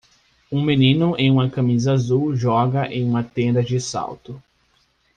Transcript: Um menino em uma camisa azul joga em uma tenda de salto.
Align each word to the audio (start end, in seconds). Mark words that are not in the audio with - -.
Um 0.51 0.63
menino 0.65 1.15
em 1.15 1.29
uma 1.29 1.47
camisa 1.47 1.93
azul 1.93 2.35
joga 2.35 2.91
em 2.91 3.05
uma 3.07 3.23
tenda 3.23 3.61
de 3.61 3.79
salto. 3.79 4.41